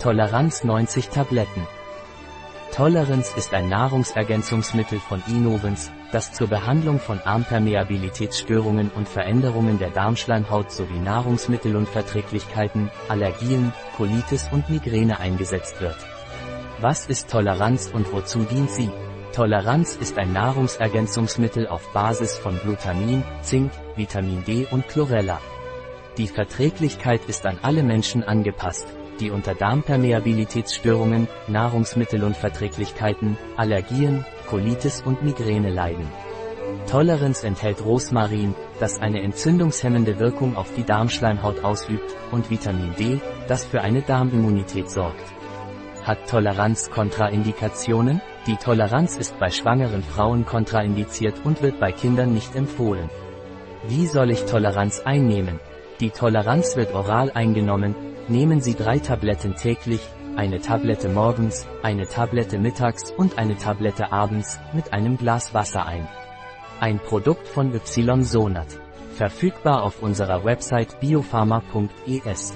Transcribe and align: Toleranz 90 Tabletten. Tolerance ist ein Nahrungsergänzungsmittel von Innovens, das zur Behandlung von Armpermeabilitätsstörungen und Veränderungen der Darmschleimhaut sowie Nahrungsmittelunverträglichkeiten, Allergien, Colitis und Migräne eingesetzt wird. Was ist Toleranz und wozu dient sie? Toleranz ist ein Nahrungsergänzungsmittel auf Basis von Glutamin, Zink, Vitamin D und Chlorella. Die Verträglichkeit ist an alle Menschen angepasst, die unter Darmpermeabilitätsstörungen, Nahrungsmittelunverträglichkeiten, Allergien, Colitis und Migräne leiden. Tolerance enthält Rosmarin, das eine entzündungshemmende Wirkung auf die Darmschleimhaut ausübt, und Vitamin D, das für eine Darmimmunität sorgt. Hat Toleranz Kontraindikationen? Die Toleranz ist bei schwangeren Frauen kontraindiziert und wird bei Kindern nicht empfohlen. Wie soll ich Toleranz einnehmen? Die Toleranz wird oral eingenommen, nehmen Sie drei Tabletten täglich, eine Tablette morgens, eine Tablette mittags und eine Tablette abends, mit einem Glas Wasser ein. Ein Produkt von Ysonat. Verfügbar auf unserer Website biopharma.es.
Toleranz 0.00 0.64
90 0.64 1.10
Tabletten. 1.10 1.66
Tolerance 2.74 3.36
ist 3.36 3.52
ein 3.52 3.68
Nahrungsergänzungsmittel 3.68 4.98
von 4.98 5.22
Innovens, 5.28 5.92
das 6.10 6.32
zur 6.32 6.46
Behandlung 6.48 6.98
von 6.98 7.20
Armpermeabilitätsstörungen 7.20 8.90
und 8.96 9.06
Veränderungen 9.06 9.78
der 9.78 9.90
Darmschleimhaut 9.90 10.72
sowie 10.72 10.98
Nahrungsmittelunverträglichkeiten, 11.00 12.90
Allergien, 13.10 13.74
Colitis 13.98 14.48
und 14.50 14.70
Migräne 14.70 15.20
eingesetzt 15.20 15.82
wird. 15.82 15.98
Was 16.80 17.04
ist 17.04 17.30
Toleranz 17.30 17.90
und 17.92 18.10
wozu 18.10 18.44
dient 18.44 18.70
sie? 18.70 18.88
Toleranz 19.34 19.96
ist 19.96 20.16
ein 20.16 20.32
Nahrungsergänzungsmittel 20.32 21.68
auf 21.68 21.92
Basis 21.92 22.38
von 22.38 22.58
Glutamin, 22.60 23.22
Zink, 23.42 23.70
Vitamin 23.96 24.44
D 24.46 24.66
und 24.70 24.88
Chlorella. 24.88 25.42
Die 26.16 26.26
Verträglichkeit 26.26 27.20
ist 27.28 27.44
an 27.44 27.58
alle 27.60 27.82
Menschen 27.82 28.24
angepasst, 28.24 28.86
die 29.20 29.30
unter 29.30 29.54
Darmpermeabilitätsstörungen, 29.54 31.28
Nahrungsmittelunverträglichkeiten, 31.46 33.36
Allergien, 33.56 34.24
Colitis 34.48 35.02
und 35.02 35.22
Migräne 35.22 35.70
leiden. 35.70 36.06
Tolerance 36.86 37.46
enthält 37.46 37.84
Rosmarin, 37.84 38.54
das 38.80 38.98
eine 38.98 39.22
entzündungshemmende 39.22 40.18
Wirkung 40.18 40.56
auf 40.56 40.72
die 40.74 40.84
Darmschleimhaut 40.84 41.62
ausübt, 41.62 42.16
und 42.32 42.50
Vitamin 42.50 42.94
D, 42.98 43.20
das 43.48 43.64
für 43.64 43.82
eine 43.82 44.02
Darmimmunität 44.02 44.90
sorgt. 44.90 45.24
Hat 46.04 46.28
Toleranz 46.28 46.90
Kontraindikationen? 46.90 48.20
Die 48.46 48.56
Toleranz 48.56 49.16
ist 49.16 49.38
bei 49.38 49.50
schwangeren 49.50 50.02
Frauen 50.02 50.46
kontraindiziert 50.46 51.34
und 51.44 51.62
wird 51.62 51.78
bei 51.78 51.92
Kindern 51.92 52.32
nicht 52.32 52.56
empfohlen. 52.56 53.10
Wie 53.86 54.06
soll 54.06 54.30
ich 54.30 54.44
Toleranz 54.44 55.00
einnehmen? 55.00 55.60
Die 56.00 56.10
Toleranz 56.10 56.76
wird 56.76 56.94
oral 56.94 57.30
eingenommen, 57.32 57.94
nehmen 58.26 58.62
Sie 58.62 58.74
drei 58.74 58.98
Tabletten 58.98 59.54
täglich, 59.54 60.00
eine 60.34 60.60
Tablette 60.60 61.10
morgens, 61.10 61.66
eine 61.82 62.08
Tablette 62.08 62.58
mittags 62.58 63.10
und 63.10 63.36
eine 63.36 63.58
Tablette 63.58 64.10
abends, 64.10 64.58
mit 64.72 64.94
einem 64.94 65.18
Glas 65.18 65.52
Wasser 65.52 65.84
ein. 65.84 66.08
Ein 66.80 67.00
Produkt 67.00 67.46
von 67.46 67.70
Ysonat. 67.74 68.80
Verfügbar 69.14 69.82
auf 69.82 70.02
unserer 70.02 70.42
Website 70.44 70.98
biopharma.es. 71.00 72.54